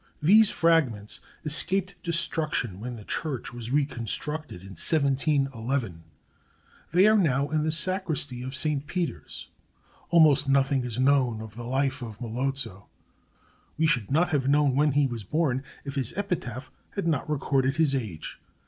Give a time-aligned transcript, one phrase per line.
[0.19, 6.03] These fragments escaped destruction when the church was reconstructed in 1711.
[6.91, 9.49] They are now in the Sacristy of Saint Peter's.
[10.09, 12.87] Almost nothing is known of the life of Melozzo.
[13.77, 17.75] We should not have known when he was born if his epitaph had not recorded
[17.75, 18.39] his age.